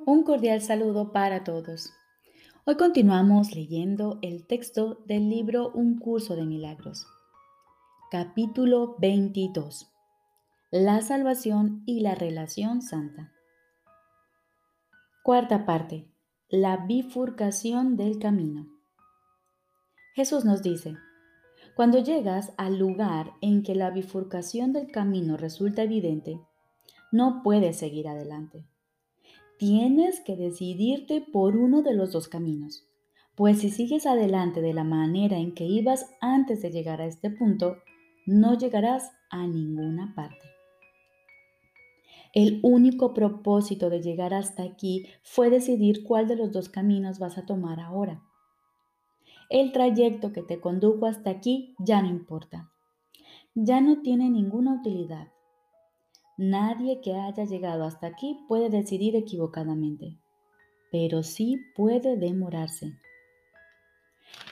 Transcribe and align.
Un 0.00 0.22
cordial 0.22 0.60
saludo 0.60 1.12
para 1.12 1.44
todos. 1.44 1.94
Hoy 2.66 2.76
continuamos 2.76 3.54
leyendo 3.54 4.18
el 4.20 4.46
texto 4.46 5.02
del 5.06 5.30
libro 5.30 5.70
Un 5.70 5.98
curso 5.98 6.36
de 6.36 6.44
milagros. 6.44 7.06
Capítulo 8.10 8.96
22. 8.98 9.90
La 10.70 11.00
salvación 11.00 11.84
y 11.86 12.00
la 12.00 12.14
relación 12.14 12.82
santa. 12.82 13.32
Cuarta 15.22 15.64
parte. 15.64 16.06
La 16.50 16.76
bifurcación 16.76 17.96
del 17.96 18.18
camino. 18.18 18.66
Jesús 20.14 20.44
nos 20.44 20.62
dice, 20.62 20.98
cuando 21.74 21.98
llegas 21.98 22.52
al 22.58 22.78
lugar 22.78 23.32
en 23.40 23.62
que 23.62 23.74
la 23.74 23.88
bifurcación 23.90 24.74
del 24.74 24.90
camino 24.90 25.38
resulta 25.38 25.82
evidente, 25.82 26.40
no 27.10 27.42
puedes 27.42 27.78
seguir 27.78 28.06
adelante 28.06 28.66
Tienes 29.58 30.20
que 30.20 30.36
decidirte 30.36 31.20
por 31.20 31.56
uno 31.56 31.82
de 31.82 31.94
los 31.94 32.12
dos 32.12 32.28
caminos, 32.28 32.88
pues 33.36 33.60
si 33.60 33.70
sigues 33.70 34.04
adelante 34.04 34.60
de 34.60 34.74
la 34.74 34.84
manera 34.84 35.38
en 35.38 35.54
que 35.54 35.64
ibas 35.64 36.06
antes 36.20 36.60
de 36.62 36.70
llegar 36.70 37.00
a 37.00 37.06
este 37.06 37.30
punto, 37.30 37.76
no 38.26 38.58
llegarás 38.58 39.12
a 39.30 39.46
ninguna 39.46 40.12
parte. 40.14 40.44
El 42.32 42.58
único 42.64 43.14
propósito 43.14 43.90
de 43.90 44.02
llegar 44.02 44.34
hasta 44.34 44.64
aquí 44.64 45.06
fue 45.22 45.50
decidir 45.50 46.02
cuál 46.02 46.26
de 46.26 46.34
los 46.34 46.50
dos 46.50 46.68
caminos 46.68 47.20
vas 47.20 47.38
a 47.38 47.46
tomar 47.46 47.78
ahora. 47.78 48.24
El 49.50 49.70
trayecto 49.70 50.32
que 50.32 50.42
te 50.42 50.60
condujo 50.60 51.06
hasta 51.06 51.30
aquí 51.30 51.76
ya 51.78 52.02
no 52.02 52.08
importa. 52.08 52.72
Ya 53.54 53.80
no 53.80 54.02
tiene 54.02 54.30
ninguna 54.30 54.74
utilidad. 54.74 55.33
Nadie 56.36 57.00
que 57.00 57.14
haya 57.14 57.44
llegado 57.44 57.84
hasta 57.84 58.08
aquí 58.08 58.44
puede 58.48 58.68
decidir 58.68 59.14
equivocadamente, 59.14 60.18
pero 60.90 61.22
sí 61.22 61.60
puede 61.76 62.16
demorarse. 62.16 62.98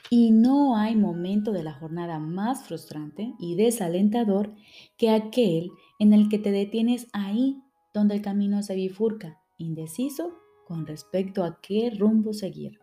Y 0.08 0.30
no 0.30 0.76
hay 0.76 0.94
momento 0.94 1.50
de 1.50 1.64
la 1.64 1.72
jornada 1.72 2.20
más 2.20 2.64
frustrante 2.64 3.34
y 3.40 3.56
desalentador 3.56 4.54
que 4.96 5.10
aquel 5.10 5.72
en 5.98 6.12
el 6.12 6.28
que 6.28 6.38
te 6.38 6.52
detienes 6.52 7.08
ahí 7.12 7.62
donde 7.92 8.14
el 8.14 8.22
camino 8.22 8.62
se 8.62 8.76
bifurca, 8.76 9.40
indeciso 9.56 10.34
con 10.68 10.86
respecto 10.86 11.42
a 11.42 11.60
qué 11.60 11.90
rumbo 11.98 12.32
seguir. 12.32 12.78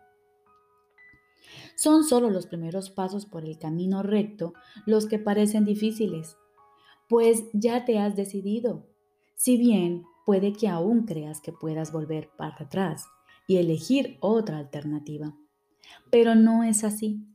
Son 1.74 2.04
solo 2.04 2.28
los 2.28 2.46
primeros 2.46 2.90
pasos 2.90 3.24
por 3.24 3.46
el 3.46 3.58
camino 3.58 4.02
recto 4.02 4.52
los 4.84 5.06
que 5.06 5.18
parecen 5.18 5.64
difíciles, 5.64 6.36
pues 7.08 7.44
ya 7.54 7.84
te 7.84 7.98
has 7.98 8.14
decidido 8.14 8.89
si 9.40 9.56
bien 9.56 10.04
puede 10.26 10.52
que 10.52 10.68
aún 10.68 11.06
creas 11.06 11.40
que 11.40 11.50
puedas 11.50 11.92
volver 11.92 12.28
para 12.36 12.56
atrás 12.56 13.06
y 13.46 13.56
elegir 13.56 14.18
otra 14.20 14.58
alternativa. 14.58 15.34
Pero 16.10 16.34
no 16.34 16.62
es 16.62 16.84
así. 16.84 17.26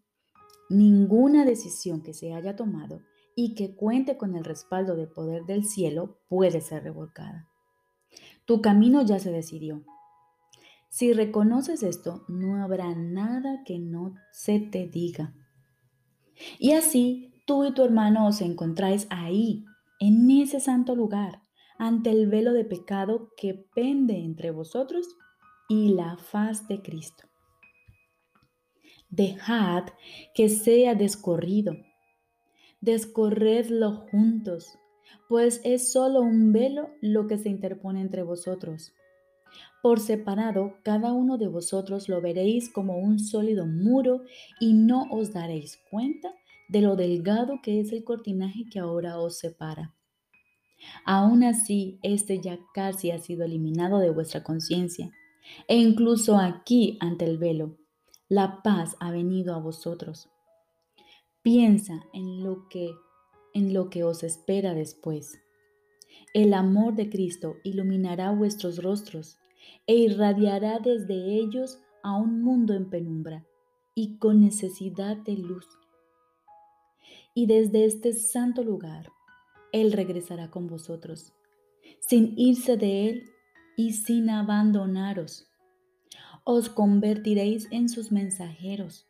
Ninguna 0.69 1.45
decisión 1.45 2.03
que 2.03 2.13
se 2.13 2.31
haya 2.31 2.55
tomado 2.55 3.01
y 3.35 3.55
que 3.55 3.75
cuente 3.75 4.17
con 4.17 4.35
el 4.35 4.43
respaldo 4.43 4.95
de 4.95 5.07
poder 5.07 5.45
del 5.45 5.65
cielo 5.65 6.19
puede 6.29 6.61
ser 6.61 6.83
revolcada. 6.83 7.47
Tu 8.45 8.61
camino 8.61 9.01
ya 9.01 9.17
se 9.17 9.31
decidió. 9.31 9.83
Si 10.89 11.11
reconoces 11.11 11.81
esto, 11.81 12.23
no 12.27 12.61
habrá 12.61 12.93
nada 12.93 13.63
que 13.65 13.79
no 13.79 14.13
se 14.31 14.59
te 14.59 14.85
diga. 14.85 15.33
Y 16.59 16.73
así 16.73 17.33
tú 17.47 17.65
y 17.65 17.73
tu 17.73 17.83
hermano 17.83 18.27
os 18.27 18.41
encontráis 18.41 19.07
ahí, 19.09 19.65
en 19.99 20.29
ese 20.29 20.59
santo 20.59 20.95
lugar, 20.95 21.41
ante 21.77 22.09
el 22.11 22.27
velo 22.27 22.53
de 22.53 22.65
pecado 22.65 23.31
que 23.37 23.53
pende 23.53 24.17
entre 24.17 24.51
vosotros 24.51 25.07
y 25.67 25.93
la 25.93 26.17
faz 26.17 26.67
de 26.67 26.81
Cristo. 26.81 27.27
Dejad 29.09 29.85
que 30.33 30.49
sea 30.49 30.95
descorrido. 30.95 31.73
Descorredlo 32.81 34.07
juntos, 34.11 34.77
pues 35.29 35.61
es 35.63 35.91
solo 35.91 36.21
un 36.21 36.51
velo 36.51 36.89
lo 37.01 37.27
que 37.27 37.37
se 37.37 37.49
interpone 37.49 38.01
entre 38.01 38.23
vosotros. 38.23 38.93
Por 39.81 39.99
separado, 39.99 40.75
cada 40.83 41.13
uno 41.13 41.37
de 41.37 41.47
vosotros 41.47 42.09
lo 42.09 42.21
veréis 42.21 42.71
como 42.71 42.97
un 42.97 43.19
sólido 43.19 43.65
muro 43.65 44.23
y 44.59 44.73
no 44.73 45.07
os 45.11 45.31
daréis 45.31 45.79
cuenta 45.89 46.33
de 46.67 46.81
lo 46.81 46.95
delgado 46.95 47.59
que 47.61 47.79
es 47.79 47.91
el 47.91 48.03
cortinaje 48.03 48.65
que 48.71 48.79
ahora 48.79 49.19
os 49.19 49.37
separa. 49.37 49.93
Aún 51.05 51.43
así, 51.43 51.99
este 52.03 52.39
ya 52.39 52.59
casi 52.73 53.11
ha 53.11 53.19
sido 53.19 53.43
eliminado 53.43 53.99
de 53.99 54.11
vuestra 54.11 54.43
conciencia. 54.43 55.11
E 55.67 55.77
incluso 55.77 56.37
aquí, 56.37 56.97
ante 56.99 57.25
el 57.25 57.37
velo, 57.37 57.77
la 58.29 58.63
paz 58.63 58.95
ha 58.99 59.11
venido 59.11 59.53
a 59.53 59.59
vosotros. 59.59 60.29
Piensa 61.41 62.03
en 62.13 62.43
lo 62.43 62.67
que 62.69 62.91
en 63.53 63.73
lo 63.73 63.89
que 63.89 64.03
os 64.03 64.23
espera 64.23 64.73
después. 64.73 65.39
El 66.33 66.53
amor 66.53 66.93
de 66.95 67.09
Cristo 67.09 67.55
iluminará 67.63 68.31
vuestros 68.31 68.83
rostros 68.83 69.37
e 69.87 69.95
irradiará 69.95 70.79
desde 70.79 71.39
ellos 71.39 71.79
a 72.03 72.17
un 72.17 72.41
mundo 72.41 72.73
en 72.73 72.89
penumbra 72.89 73.45
y 73.95 74.17
con 74.17 74.41
necesidad 74.41 75.15
de 75.15 75.37
luz. 75.37 75.65
Y 77.33 77.45
desde 77.47 77.85
este 77.85 78.11
santo 78.11 78.61
lugar 78.61 79.14
él 79.75 79.91
regresará 79.91 80.49
con 80.49 80.67
vosotros, 80.67 81.33
sin 81.99 82.33
irse 82.37 82.77
de 82.77 83.09
Él 83.09 83.23
y 83.75 83.91
sin 83.91 84.29
abandonaros. 84.29 85.49
Os 86.45 86.69
convertiréis 86.69 87.67
en 87.71 87.89
sus 87.89 88.09
mensajeros 88.09 89.05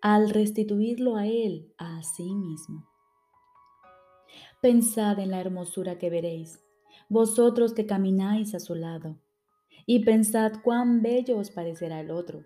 al 0.00 0.30
restituirlo 0.30 1.16
a 1.16 1.26
Él 1.26 1.74
a 1.76 2.02
sí 2.02 2.34
mismo. 2.34 2.88
Pensad 4.62 5.18
en 5.18 5.32
la 5.32 5.40
hermosura 5.40 5.98
que 5.98 6.08
veréis, 6.08 6.64
vosotros 7.10 7.74
que 7.74 7.84
camináis 7.84 8.54
a 8.54 8.60
su 8.60 8.74
lado, 8.74 9.18
y 9.84 10.02
pensad 10.02 10.62
cuán 10.64 11.02
bello 11.02 11.36
os 11.36 11.50
parecerá 11.50 12.00
el 12.00 12.10
otro, 12.10 12.42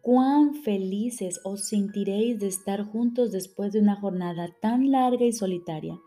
cuán 0.00 0.54
felices 0.54 1.40
os 1.44 1.68
sentiréis 1.68 2.38
de 2.38 2.46
estar 2.46 2.84
juntos 2.84 3.32
después 3.32 3.72
de 3.72 3.80
una 3.80 3.96
jornada 3.96 4.48
tan 4.62 4.90
larga 4.90 5.26
y 5.26 5.32
solitaria 5.32 6.00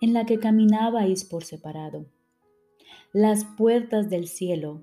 en 0.00 0.12
la 0.12 0.26
que 0.26 0.38
caminabais 0.38 1.24
por 1.24 1.44
separado. 1.44 2.06
Las 3.12 3.44
puertas 3.44 4.10
del 4.10 4.28
cielo, 4.28 4.82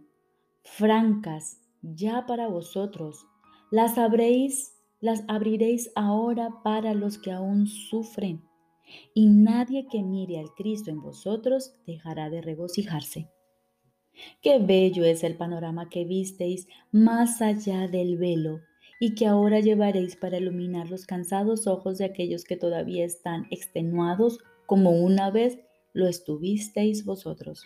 francas 0.63 1.59
ya 1.81 2.25
para 2.25 2.47
vosotros, 2.47 3.25
las 3.69 3.97
abréis, 3.97 4.73
las 4.99 5.23
abriréis 5.27 5.91
ahora 5.95 6.61
para 6.63 6.93
los 6.93 7.17
que 7.17 7.31
aún 7.31 7.67
sufren, 7.67 8.43
y 9.13 9.27
nadie 9.27 9.87
que 9.89 10.03
mire 10.03 10.39
al 10.39 10.53
Cristo 10.53 10.91
en 10.91 11.01
vosotros 11.01 11.75
dejará 11.85 12.29
de 12.29 12.41
regocijarse. 12.41 13.29
Qué 14.41 14.59
bello 14.59 15.03
es 15.03 15.23
el 15.23 15.35
panorama 15.35 15.89
que 15.89 16.05
visteis 16.05 16.67
más 16.91 17.41
allá 17.41 17.87
del 17.87 18.17
velo 18.17 18.61
y 18.99 19.15
que 19.15 19.27
ahora 19.27 19.59
llevaréis 19.59 20.15
para 20.15 20.37
iluminar 20.37 20.89
los 20.89 21.05
cansados 21.05 21.67
ojos 21.67 21.97
de 21.97 22.05
aquellos 22.05 22.43
que 22.43 22.55
todavía 22.55 23.05
están 23.05 23.47
extenuados 23.49 24.39
como 24.65 24.91
una 24.91 25.31
vez 25.31 25.59
lo 25.93 26.07
estuvisteis 26.07 27.05
vosotros. 27.05 27.65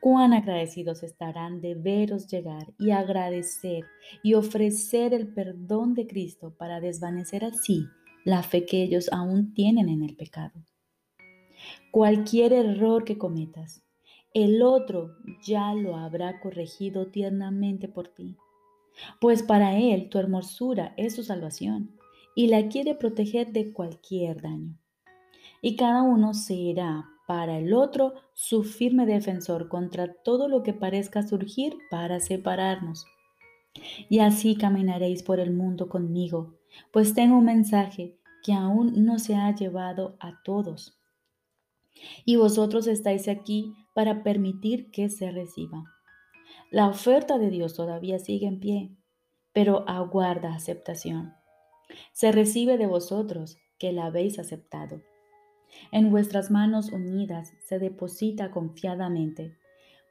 Cuán 0.00 0.34
agradecidos 0.34 1.02
estarán 1.02 1.60
de 1.60 1.74
veros 1.74 2.28
llegar 2.28 2.72
y 2.78 2.90
agradecer 2.90 3.84
y 4.22 4.34
ofrecer 4.34 5.14
el 5.14 5.32
perdón 5.32 5.94
de 5.94 6.06
Cristo 6.06 6.54
para 6.56 6.80
desvanecer 6.80 7.44
así 7.44 7.86
la 8.24 8.42
fe 8.42 8.66
que 8.66 8.82
ellos 8.82 9.08
aún 9.10 9.54
tienen 9.54 9.88
en 9.88 10.02
el 10.02 10.16
pecado. 10.16 10.64
Cualquier 11.90 12.52
error 12.52 13.04
que 13.04 13.16
cometas, 13.16 13.82
el 14.34 14.62
otro 14.62 15.16
ya 15.42 15.72
lo 15.74 15.96
habrá 15.96 16.40
corregido 16.40 17.06
tiernamente 17.06 17.88
por 17.88 18.08
ti, 18.08 18.36
pues 19.20 19.42
para 19.42 19.78
él 19.78 20.08
tu 20.10 20.18
hermosura 20.18 20.92
es 20.96 21.14
su 21.14 21.22
salvación 21.22 21.96
y 22.34 22.48
la 22.48 22.68
quiere 22.68 22.94
proteger 22.94 23.52
de 23.52 23.72
cualquier 23.72 24.42
daño 24.42 24.76
y 25.62 25.76
cada 25.76 26.02
uno 26.02 26.34
será 26.34 27.08
para 27.26 27.58
el 27.58 27.74
otro 27.74 28.14
su 28.34 28.62
firme 28.62 29.04
defensor 29.04 29.68
contra 29.68 30.14
todo 30.22 30.48
lo 30.48 30.62
que 30.62 30.72
parezca 30.72 31.26
surgir 31.26 31.76
para 31.90 32.20
separarnos. 32.20 33.06
Y 34.08 34.20
así 34.20 34.56
caminaréis 34.56 35.22
por 35.22 35.40
el 35.40 35.52
mundo 35.52 35.88
conmigo, 35.88 36.54
pues 36.92 37.14
tengo 37.14 37.36
un 37.36 37.44
mensaje 37.44 38.16
que 38.42 38.52
aún 38.52 39.04
no 39.04 39.18
se 39.18 39.34
ha 39.34 39.54
llevado 39.54 40.16
a 40.20 40.40
todos. 40.44 40.98
Y 42.24 42.36
vosotros 42.36 42.86
estáis 42.86 43.26
aquí 43.28 43.74
para 43.94 44.22
permitir 44.22 44.90
que 44.90 45.08
se 45.08 45.30
reciba. 45.30 45.84
La 46.70 46.88
oferta 46.88 47.38
de 47.38 47.50
Dios 47.50 47.74
todavía 47.74 48.18
sigue 48.18 48.46
en 48.46 48.60
pie, 48.60 48.96
pero 49.52 49.88
aguarda 49.88 50.54
aceptación. 50.54 51.34
Se 52.12 52.30
recibe 52.32 52.78
de 52.78 52.86
vosotros 52.86 53.56
que 53.78 53.92
la 53.92 54.06
habéis 54.06 54.38
aceptado 54.38 55.02
en 55.92 56.10
vuestras 56.10 56.50
manos 56.50 56.90
unidas 56.90 57.52
se 57.64 57.78
deposita 57.78 58.50
confiadamente, 58.50 59.56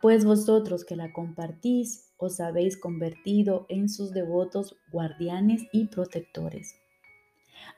pues 0.02 0.26
vosotros 0.26 0.86
que 0.86 0.96
la 0.96 1.12
compartís 1.14 2.14
os 2.18 2.40
habéis 2.40 2.78
convertido 2.78 3.66
en 3.70 3.90
sus 3.90 4.12
devotos 4.12 4.78
guardianes 4.92 5.64
y 5.72 5.88
protectores. 5.88 6.76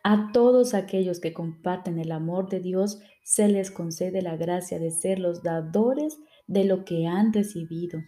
A 0.03 0.31
todos 0.31 0.73
aquellos 0.73 1.19
que 1.19 1.33
comparten 1.33 1.99
el 1.99 2.11
amor 2.11 2.49
de 2.49 2.59
Dios 2.59 2.99
se 3.23 3.47
les 3.47 3.71
concede 3.71 4.21
la 4.21 4.35
gracia 4.35 4.79
de 4.79 4.91
ser 4.91 5.19
los 5.19 5.43
dadores 5.43 6.17
de 6.47 6.65
lo 6.65 6.85
que 6.85 7.07
han 7.07 7.33
recibido. 7.33 8.01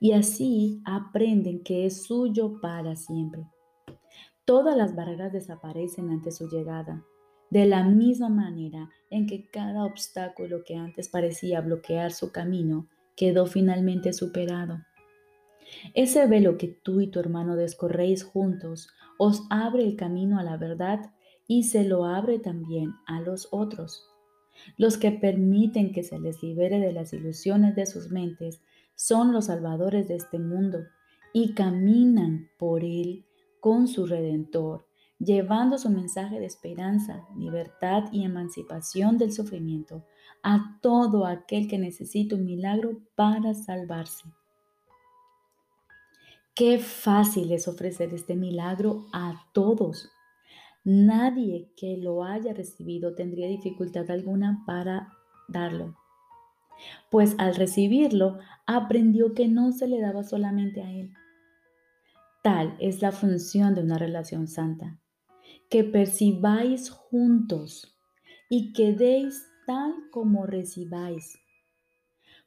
Y 0.00 0.12
así 0.12 0.82
aprenden 0.84 1.62
que 1.62 1.86
es 1.86 2.04
suyo 2.04 2.60
para 2.60 2.96
siempre. 2.96 3.46
Todas 4.44 4.76
las 4.76 4.94
barreras 4.94 5.32
desaparecen 5.32 6.10
ante 6.10 6.30
su 6.30 6.48
llegada, 6.48 7.04
de 7.50 7.66
la 7.66 7.84
misma 7.84 8.28
manera 8.28 8.90
en 9.10 9.26
que 9.26 9.46
cada 9.46 9.84
obstáculo 9.84 10.64
que 10.64 10.76
antes 10.76 11.08
parecía 11.08 11.60
bloquear 11.60 12.12
su 12.12 12.30
camino 12.32 12.88
quedó 13.16 13.46
finalmente 13.46 14.12
superado. 14.12 14.78
Ese 15.94 16.26
velo 16.26 16.56
que 16.56 16.68
tú 16.68 17.00
y 17.00 17.08
tu 17.08 17.20
hermano 17.20 17.56
descorréis 17.56 18.24
juntos 18.24 18.88
os 19.18 19.42
abre 19.50 19.84
el 19.84 19.96
camino 19.96 20.38
a 20.38 20.42
la 20.42 20.56
verdad 20.56 21.12
y 21.46 21.64
se 21.64 21.84
lo 21.84 22.04
abre 22.04 22.38
también 22.38 22.94
a 23.06 23.20
los 23.20 23.48
otros. 23.50 24.06
Los 24.76 24.96
que 24.96 25.10
permiten 25.10 25.92
que 25.92 26.02
se 26.02 26.18
les 26.18 26.42
libere 26.42 26.78
de 26.78 26.92
las 26.92 27.12
ilusiones 27.12 27.74
de 27.74 27.86
sus 27.86 28.10
mentes 28.10 28.60
son 28.94 29.32
los 29.32 29.46
salvadores 29.46 30.08
de 30.08 30.16
este 30.16 30.38
mundo 30.38 30.80
y 31.32 31.54
caminan 31.54 32.48
por 32.58 32.84
él 32.84 33.24
con 33.60 33.88
su 33.88 34.06
redentor, 34.06 34.87
llevando 35.18 35.78
su 35.78 35.90
mensaje 35.90 36.38
de 36.38 36.46
esperanza, 36.46 37.26
libertad 37.36 38.04
y 38.12 38.24
emancipación 38.24 39.18
del 39.18 39.32
sufrimiento 39.32 40.04
a 40.42 40.78
todo 40.80 41.26
aquel 41.26 41.68
que 41.68 41.78
necesita 41.78 42.36
un 42.36 42.44
milagro 42.44 43.00
para 43.16 43.54
salvarse. 43.54 44.24
Qué 46.54 46.78
fácil 46.78 47.52
es 47.52 47.68
ofrecer 47.68 48.12
este 48.14 48.34
milagro 48.34 49.06
a 49.12 49.46
todos. 49.52 50.10
Nadie 50.84 51.70
que 51.76 51.96
lo 51.96 52.24
haya 52.24 52.52
recibido 52.52 53.14
tendría 53.14 53.48
dificultad 53.48 54.10
alguna 54.10 54.64
para 54.66 55.12
darlo. 55.48 55.96
Pues 57.10 57.34
al 57.38 57.54
recibirlo, 57.54 58.38
aprendió 58.66 59.34
que 59.34 59.48
no 59.48 59.72
se 59.72 59.88
le 59.88 60.00
daba 60.00 60.22
solamente 60.22 60.82
a 60.82 60.90
él. 60.90 61.12
Tal 62.42 62.76
es 62.80 63.02
la 63.02 63.12
función 63.12 63.74
de 63.74 63.82
una 63.82 63.98
relación 63.98 64.46
santa, 64.46 64.98
que 65.68 65.84
percibáis 65.84 66.90
juntos 66.90 67.98
y 68.48 68.72
que 68.72 68.92
deis 68.92 69.42
tal 69.66 69.94
como 70.10 70.46
recibáis. 70.46 71.38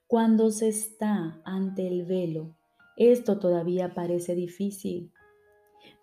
Cuando 0.07 0.49
se 0.49 0.69
está 0.69 1.41
ante 1.45 1.87
el 1.87 2.05
velo, 2.05 2.57
esto 2.97 3.39
todavía 3.39 3.93
parece 3.93 4.35
difícil, 4.35 5.11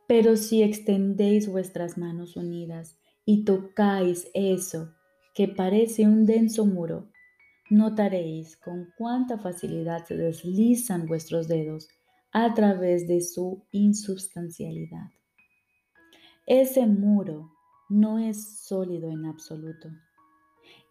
pero 0.07 0.37
si 0.37 0.63
extendéis 0.63 1.49
vuestras 1.49 1.99
manos 1.99 2.37
unidas 2.37 2.99
y 3.25 3.45
tocáis 3.45 4.31
eso 4.33 4.95
que 5.35 5.49
parece 5.49 6.05
un 6.07 6.25
denso 6.25 6.65
muro, 6.65 7.11
notaréis 7.69 8.57
con 8.57 8.89
cuánta 8.97 9.39
facilidad 9.39 10.07
se 10.07 10.17
deslizan 10.17 11.07
vuestros 11.07 11.49
dedos 11.49 11.89
a 12.33 12.55
través 12.55 13.07
de 13.07 13.21
su 13.21 13.65
insubstancialidad. 13.71 15.11
Ese 16.51 16.87
muro 16.87 17.53
no 17.91 18.19
es 18.19 18.65
sólido 18.65 19.11
en 19.11 19.27
absoluto 19.27 19.91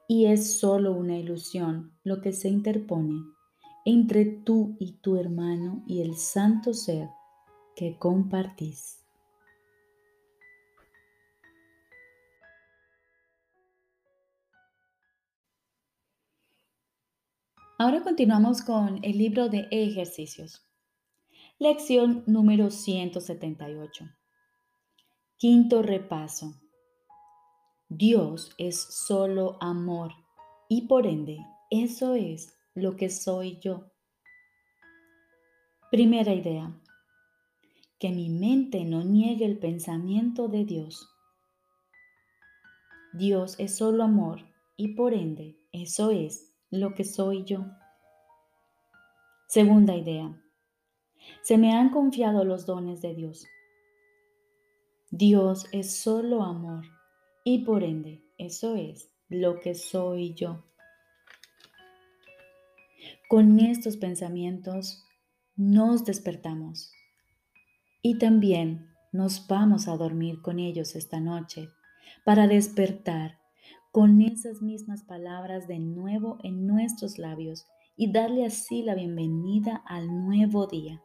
y 0.07 0.27
es 0.27 0.59
solo 0.59 0.91
una 0.91 1.17
ilusión 1.17 1.97
lo 2.03 2.21
que 2.21 2.31
se 2.31 2.47
interpone 2.47 3.23
entre 3.83 4.25
tú 4.25 4.77
y 4.79 4.99
tu 4.99 5.15
hermano 5.15 5.83
y 5.87 6.03
el 6.03 6.15
santo 6.15 6.75
ser 6.75 7.09
que 7.75 7.97
compartís. 7.97 9.03
Ahora 17.79 18.03
continuamos 18.03 18.61
con 18.61 18.99
el 19.01 19.17
libro 19.17 19.49
de 19.49 19.67
ejercicios. 19.71 20.67
Lección 21.57 22.23
número 22.27 22.69
178. 22.69 24.05
Quinto 25.39 25.83
repaso. 25.83 26.55
Dios 27.89 28.55
es 28.57 28.79
solo 28.79 29.59
amor 29.61 30.13
y 30.67 30.87
por 30.87 31.05
ende 31.05 31.37
eso 31.69 32.15
es 32.15 32.57
lo 32.73 32.95
que 32.95 33.11
soy 33.11 33.59
yo. 33.59 33.91
Primera 35.91 36.33
idea. 36.33 36.75
Que 37.99 38.09
mi 38.09 38.31
mente 38.31 38.83
no 38.83 39.03
niegue 39.03 39.45
el 39.45 39.59
pensamiento 39.59 40.47
de 40.47 40.65
Dios. 40.65 41.07
Dios 43.13 43.59
es 43.59 43.77
solo 43.77 44.05
amor 44.05 44.41
y 44.75 44.95
por 44.95 45.13
ende 45.13 45.55
eso 45.71 46.09
es 46.09 46.51
lo 46.71 46.95
que 46.95 47.03
soy 47.03 47.43
yo. 47.43 47.63
Segunda 49.47 49.95
idea. 49.95 50.35
Se 51.43 51.59
me 51.59 51.73
han 51.73 51.91
confiado 51.91 52.43
los 52.43 52.65
dones 52.65 53.03
de 53.03 53.13
Dios. 53.13 53.45
Dios 55.17 55.65
es 55.71 55.95
solo 55.95 56.43
amor 56.43 56.85
y 57.43 57.65
por 57.65 57.83
ende 57.83 58.23
eso 58.37 58.75
es 58.75 59.09
lo 59.29 59.59
que 59.59 59.73
soy 59.73 60.35
yo. 60.35 60.63
Con 63.27 63.59
estos 63.59 63.97
pensamientos 63.97 65.03
nos 65.55 66.05
despertamos 66.05 66.91
y 68.03 68.19
también 68.19 68.91
nos 69.11 69.47
vamos 69.47 69.87
a 69.87 69.97
dormir 69.97 70.39
con 70.43 70.59
ellos 70.59 70.95
esta 70.95 71.19
noche 71.19 71.67
para 72.23 72.47
despertar 72.47 73.39
con 73.91 74.21
esas 74.21 74.61
mismas 74.61 75.01
palabras 75.01 75.67
de 75.67 75.79
nuevo 75.79 76.37
en 76.43 76.67
nuestros 76.67 77.17
labios 77.17 77.65
y 77.95 78.11
darle 78.11 78.45
así 78.45 78.83
la 78.83 78.93
bienvenida 78.93 79.81
al 79.87 80.05
nuevo 80.27 80.67
día. 80.67 81.01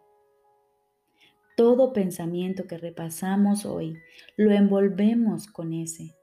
Todo 1.57 1.93
pensamiento 1.93 2.67
que 2.67 2.79
repasamos 2.79 3.67
hoy 3.67 3.99
lo 4.37 4.53
envolvemos 4.53 5.47
con 5.47 5.73
ese. 5.75 6.15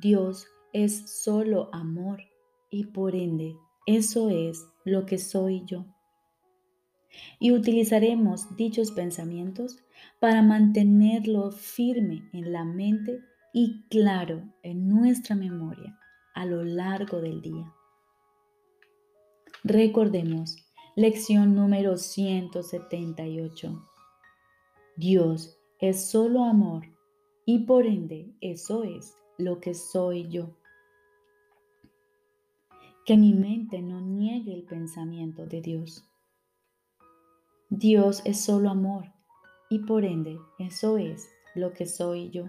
Dios 0.00 0.46
es 0.72 1.22
solo 1.22 1.68
amor 1.72 2.22
y 2.70 2.86
por 2.86 3.14
ende 3.14 3.56
eso 3.86 4.30
es 4.30 4.64
lo 4.84 5.06
que 5.06 5.18
soy 5.18 5.64
yo. 5.66 5.86
Y 7.38 7.52
utilizaremos 7.52 8.56
dichos 8.56 8.92
pensamientos 8.92 9.78
para 10.20 10.40
mantenerlo 10.40 11.50
firme 11.50 12.28
en 12.32 12.52
la 12.52 12.64
mente 12.64 13.20
y 13.52 13.84
claro 13.90 14.42
en 14.62 14.88
nuestra 14.88 15.34
memoria 15.34 15.98
a 16.34 16.46
lo 16.46 16.64
largo 16.64 17.20
del 17.20 17.42
día. 17.42 17.70
Recordemos, 19.64 20.56
lección 20.96 21.54
número 21.54 21.98
178. 21.98 23.91
Dios 24.96 25.58
es 25.78 26.06
solo 26.06 26.44
amor 26.44 26.86
y 27.46 27.60
por 27.60 27.86
ende 27.86 28.32
eso 28.40 28.84
es 28.84 29.16
lo 29.38 29.60
que 29.60 29.74
soy 29.74 30.28
yo 30.28 30.56
que 33.04 33.16
mi 33.16 33.34
mente 33.34 33.82
no 33.82 34.00
niegue 34.00 34.54
el 34.54 34.64
pensamiento 34.64 35.46
de 35.46 35.60
Dios. 35.60 36.08
Dios 37.68 38.22
es 38.24 38.40
solo 38.40 38.70
amor 38.70 39.12
y 39.68 39.80
por 39.80 40.04
ende 40.04 40.38
eso 40.58 40.98
es 40.98 41.28
lo 41.54 41.72
que 41.72 41.86
soy 41.86 42.30
yo. 42.30 42.46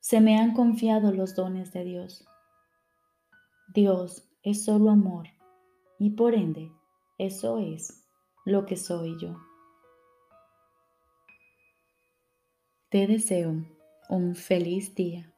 Se 0.00 0.20
me 0.20 0.38
han 0.38 0.54
confiado 0.54 1.12
los 1.12 1.34
dones 1.34 1.72
de 1.72 1.84
Dios. 1.84 2.26
Dios 3.74 4.28
es 4.42 4.64
solo 4.64 4.90
amor 4.90 5.28
y 5.98 6.10
por 6.10 6.34
ende 6.34 6.70
eso 7.18 7.58
es 7.58 8.04
lo 8.44 8.66
que 8.66 8.76
soy 8.76 9.18
yo. 9.18 9.36
Te 12.90 13.06
deseo 13.06 13.66
un 14.08 14.34
feliz 14.34 14.94
día. 14.94 15.30